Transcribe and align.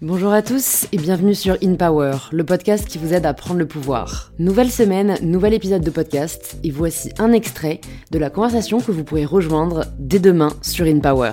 Bonjour 0.00 0.32
à 0.32 0.42
tous 0.42 0.88
et 0.90 0.96
bienvenue 0.96 1.34
sur 1.34 1.56
In 1.62 1.76
Power, 1.76 2.16
le 2.32 2.44
podcast 2.44 2.88
qui 2.88 2.98
vous 2.98 3.14
aide 3.14 3.24
à 3.24 3.34
prendre 3.34 3.60
le 3.60 3.66
pouvoir. 3.66 4.32
Nouvelle 4.40 4.70
semaine, 4.70 5.16
nouvel 5.22 5.54
épisode 5.54 5.84
de 5.84 5.90
podcast 5.90 6.56
et 6.64 6.72
voici 6.72 7.10
un 7.18 7.32
extrait 7.32 7.80
de 8.10 8.18
la 8.18 8.28
conversation 8.28 8.80
que 8.80 8.90
vous 8.90 9.04
pourrez 9.04 9.24
rejoindre 9.24 9.84
dès 10.00 10.18
demain 10.18 10.50
sur 10.60 10.86
In 10.86 10.98
Power. 10.98 11.32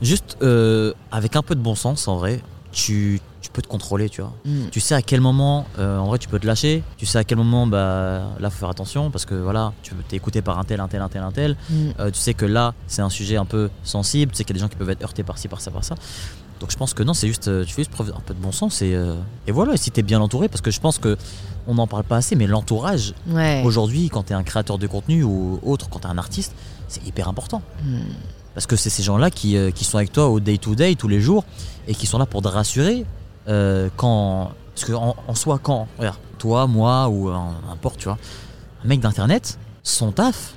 Juste 0.00 0.36
euh, 0.42 0.92
avec 1.12 1.36
un 1.36 1.42
peu 1.42 1.54
de 1.54 1.60
bon 1.60 1.76
sens 1.76 2.08
en 2.08 2.16
vrai, 2.16 2.40
tu, 2.72 3.20
tu 3.40 3.50
peux 3.50 3.62
te 3.62 3.68
contrôler, 3.68 4.08
tu 4.08 4.22
vois. 4.22 4.32
Mm. 4.44 4.68
Tu 4.70 4.80
sais 4.80 4.94
à 4.94 5.02
quel 5.02 5.20
moment, 5.20 5.66
euh, 5.78 5.98
en 5.98 6.06
vrai, 6.06 6.18
tu 6.18 6.28
peux 6.28 6.38
te 6.38 6.46
lâcher. 6.46 6.82
Tu 6.96 7.06
sais 7.06 7.18
à 7.18 7.24
quel 7.24 7.38
moment, 7.38 7.66
bah, 7.66 8.22
là, 8.40 8.50
faut 8.50 8.58
faire 8.58 8.70
attention 8.70 9.10
parce 9.10 9.24
que 9.24 9.34
voilà, 9.34 9.72
tu 9.82 9.94
t'es 10.08 10.16
écouté 10.16 10.42
par 10.42 10.58
un 10.58 10.64
tel, 10.64 10.80
un 10.80 10.88
tel, 10.88 11.00
un 11.02 11.08
tel, 11.08 11.22
un 11.22 11.32
tel. 11.32 11.56
Mm. 11.70 11.74
Euh, 12.00 12.10
tu 12.10 12.18
sais 12.18 12.34
que 12.34 12.46
là, 12.46 12.74
c'est 12.86 13.02
un 13.02 13.10
sujet 13.10 13.36
un 13.36 13.44
peu 13.44 13.70
sensible. 13.84 14.32
Tu 14.32 14.38
sais 14.38 14.44
qu'il 14.44 14.56
y 14.56 14.58
a 14.58 14.58
des 14.58 14.64
gens 14.64 14.68
qui 14.68 14.76
peuvent 14.76 14.90
être 14.90 15.02
heurtés 15.02 15.22
par 15.22 15.38
ci, 15.38 15.48
par 15.48 15.60
ça, 15.60 15.70
par 15.70 15.84
ça. 15.84 15.94
Donc 16.60 16.70
je 16.70 16.76
pense 16.76 16.94
que 16.94 17.02
non, 17.02 17.12
c'est 17.12 17.26
juste, 17.26 17.48
euh, 17.48 17.64
tu 17.64 17.74
fais 17.74 17.82
juste 17.82 17.90
preuve 17.90 18.12
un 18.16 18.20
peu 18.20 18.34
de 18.34 18.38
bon 18.38 18.52
sens 18.52 18.82
et, 18.82 18.94
euh, 18.94 19.16
et 19.48 19.52
voilà. 19.52 19.74
Et 19.74 19.76
si 19.76 19.90
t'es 19.90 20.02
bien 20.02 20.20
entouré, 20.20 20.48
parce 20.48 20.60
que 20.60 20.70
je 20.70 20.78
pense 20.80 20.98
que 20.98 21.16
on 21.66 21.74
n'en 21.74 21.86
parle 21.88 22.04
pas 22.04 22.16
assez, 22.16 22.36
mais 22.36 22.46
l'entourage 22.46 23.14
Ouais. 23.28 23.62
aujourd'hui, 23.64 24.08
quand 24.08 24.24
t'es 24.24 24.34
un 24.34 24.42
créateur 24.44 24.78
de 24.78 24.86
contenu 24.86 25.24
ou 25.24 25.58
autre, 25.64 25.88
quand 25.90 26.00
t'es 26.00 26.06
un 26.06 26.18
artiste, 26.18 26.54
c'est 26.88 27.04
hyper 27.04 27.28
important. 27.28 27.62
Mm. 27.84 27.98
Parce 28.54 28.66
que 28.66 28.76
c'est 28.76 28.90
ces 28.90 29.02
gens-là 29.02 29.30
qui, 29.30 29.56
euh, 29.56 29.70
qui 29.70 29.84
sont 29.84 29.96
avec 29.98 30.12
toi 30.12 30.28
au 30.28 30.38
day-to-day, 30.40 30.94
tous 30.94 31.08
les 31.08 31.20
jours, 31.20 31.44
et 31.88 31.94
qui 31.94 32.06
sont 32.06 32.18
là 32.18 32.26
pour 32.26 32.42
te 32.42 32.48
rassurer 32.48 33.04
euh, 33.48 33.88
quand. 33.96 34.50
Parce 34.74 34.86
qu'en 34.90 35.16
en, 35.26 35.34
soi, 35.34 35.58
quand. 35.62 35.88
Regarde, 35.98 36.18
toi, 36.38 36.66
moi, 36.66 37.08
ou 37.08 37.28
euh, 37.30 37.36
n'importe, 37.68 37.98
tu 37.98 38.04
vois, 38.04 38.18
un 38.84 38.88
mec 38.88 39.00
d'internet, 39.00 39.58
son 39.82 40.12
taf. 40.12 40.54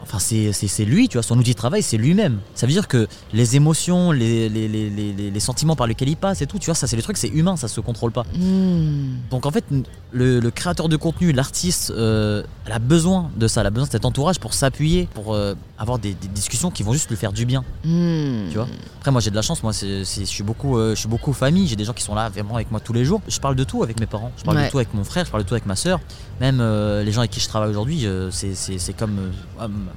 Enfin, 0.00 0.20
c'est 0.20 0.84
lui, 0.84 1.08
tu 1.08 1.16
vois, 1.18 1.22
son 1.22 1.36
outil 1.38 1.50
de 1.50 1.56
travail, 1.56 1.82
c'est 1.82 1.98
lui-même. 1.98 2.38
Ça 2.54 2.66
veut 2.66 2.72
dire 2.72 2.88
que 2.88 3.06
les 3.34 3.56
émotions, 3.56 4.10
les, 4.10 4.48
les, 4.48 4.66
les, 4.66 4.88
les- 4.88 5.12
les- 5.12 5.30
les 5.30 5.40
sentiments 5.40 5.76
par 5.76 5.86
lesquels 5.86 6.08
il 6.08 6.16
passe 6.16 6.40
et 6.40 6.46
tout, 6.46 6.58
tu 6.58 6.66
vois, 6.66 6.74
ça, 6.74 6.86
c'est 6.86 6.96
des 6.96 7.02
trucs, 7.02 7.18
c'est 7.18 7.28
humain, 7.28 7.56
ça 7.56 7.68
se 7.68 7.80
contrôle 7.80 8.12
pas. 8.12 8.22
Mm. 8.34 9.16
Donc 9.30 9.44
en 9.44 9.50
fait, 9.50 9.64
le, 10.12 10.40
le 10.40 10.50
créateur 10.50 10.88
de 10.88 10.96
contenu, 10.96 11.32
l'artiste, 11.32 11.90
euh, 11.90 12.42
elle 12.64 12.72
a 12.72 12.78
besoin 12.78 13.30
de 13.36 13.48
ça, 13.48 13.60
elle 13.60 13.66
a 13.66 13.70
besoin 13.70 13.86
de 13.86 13.92
cet 13.92 14.04
entourage 14.06 14.38
pour 14.38 14.54
s'appuyer, 14.54 15.08
pour 15.12 15.34
euh, 15.34 15.54
avoir 15.78 15.98
des, 15.98 16.14
des 16.14 16.28
discussions 16.28 16.70
qui 16.70 16.82
vont 16.82 16.92
juste 16.92 17.08
lui 17.08 17.16
faire 17.16 17.32
du 17.32 17.46
bien. 17.46 17.64
Mm. 17.84 18.48
Tu 18.50 18.56
vois? 18.56 18.66
Après, 18.98 19.10
moi 19.10 19.20
j'ai 19.20 19.30
de 19.30 19.36
la 19.36 19.42
chance, 19.42 19.62
moi 19.62 19.72
c'est, 19.72 20.00
je 20.04 20.24
suis 20.24 20.42
beaucoup, 20.42 20.76
euh, 20.76 20.94
je 20.94 21.00
suis 21.00 21.08
beaucoup 21.08 21.32
famille, 21.32 21.66
j'ai 21.68 21.76
des 21.76 21.84
gens 21.84 21.92
qui 21.92 22.02
sont 22.02 22.14
là 22.14 22.28
vraiment 22.28 22.56
avec 22.56 22.70
moi 22.70 22.80
tous 22.80 22.92
les 22.92 23.04
jours. 23.04 23.20
Je 23.28 23.38
parle 23.38 23.54
de 23.56 23.64
tout 23.64 23.82
avec 23.82 24.00
mes 24.00 24.06
parents, 24.06 24.32
je 24.36 24.42
parle 24.44 24.56
Ouais. 24.58 24.66
de 24.66 24.70
tout 24.70 24.78
avec 24.78 24.92
mon 24.94 25.04
frère, 25.04 25.24
je 25.24 25.30
parle 25.30 25.44
de 25.44 25.48
tout 25.48 25.54
avec 25.54 25.66
ma 25.66 25.76
soeur. 25.76 26.00
Même 26.40 26.58
euh, 26.60 27.02
les 27.04 27.12
gens 27.12 27.20
avec 27.20 27.30
qui 27.30 27.40
je 27.40 27.48
travaille 27.48 27.70
aujourd'hui, 27.70 28.06
euh, 28.06 28.30
c'est, 28.30 28.54
c'est- 28.54 28.78
c'est 28.78 28.92
comme 28.92 29.30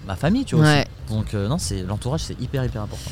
ma 0.07 0.15
famille, 0.15 0.45
tu 0.45 0.55
vois. 0.55 0.65
Ouais. 0.65 0.87
Donc 1.09 1.33
non, 1.33 1.57
c'est 1.57 1.83
l'entourage, 1.83 2.21
c'est 2.21 2.39
hyper 2.39 2.63
hyper 2.63 2.81
important. 2.83 3.09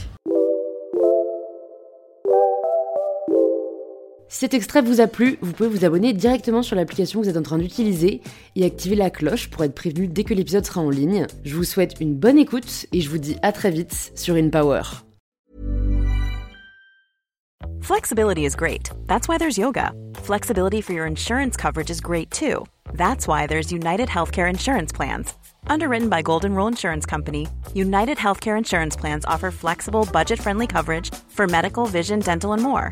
Si 4.31 4.41
cet 4.41 4.53
extrait 4.53 4.83
vous 4.83 5.02
a 5.02 5.08
plu, 5.08 5.39
vous 5.41 5.53
pouvez 5.53 5.69
vous 5.69 5.85
abonner 5.85 6.13
directement 6.13 6.61
sur 6.61 6.75
l'application 6.75 7.19
que 7.19 7.25
vous 7.25 7.31
êtes 7.31 7.38
en 7.38 7.41
train 7.41 7.58
d'utiliser 7.58 8.22
et 8.55 8.63
activer 8.63 8.95
la 8.95 9.09
cloche 9.09 9.49
pour 9.49 9.63
être 9.63 9.73
prévenu 9.73 10.08
dès 10.08 10.23
que 10.23 10.36
l'épisode 10.36 10.63
sera 10.63 10.81
en 10.81 10.91
ligne. 10.91 11.25
Je 11.44 11.55
vous 11.55 11.63
souhaite 11.63 11.95
une 11.99 12.13
bonne 12.13 12.38
écoute 12.38 12.86
et 12.94 13.02
je 13.02 13.09
vous 13.09 13.17
dis 13.17 13.38
à 13.41 13.52
très 13.52 13.71
vite 13.71 14.11
sur 14.13 14.36
In 14.36 14.52
Power. 14.52 14.83
Flexibility 17.81 18.45
is 18.45 18.55
great. 18.55 18.91
That's 19.08 19.27
why 19.27 19.39
there's 19.39 19.58
yoga. 19.58 19.94
Flexibility 20.21 20.80
for 20.80 20.93
your 20.93 21.08
insurance 21.08 21.58
coverage 21.58 21.89
is 21.89 21.99
great 21.99 22.30
too. 22.30 22.67
That's 22.93 23.27
why 23.27 23.47
there's 23.47 23.71
United 23.71 24.09
Healthcare 24.09 24.47
Insurance 24.47 24.91
Plans. 24.91 25.33
Underwritten 25.66 26.08
by 26.08 26.21
Golden 26.21 26.53
Rule 26.53 26.67
Insurance 26.67 27.08
Company, 27.08 27.47
United 27.73 28.19
Healthcare 28.19 28.59
Insurance 28.59 28.95
Plans 28.95 29.25
offer 29.25 29.49
flexible, 29.49 30.08
budget 30.14 30.39
friendly 30.39 30.67
coverage 30.67 31.11
for 31.30 31.47
medical, 31.47 31.88
vision, 31.88 32.19
dental, 32.19 32.53
and 32.53 32.61
more. 32.61 32.91